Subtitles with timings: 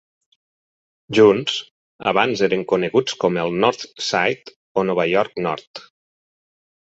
[1.17, 1.57] Junts,
[2.11, 5.85] abans eren coneguts com el North Side o Nova York Nord.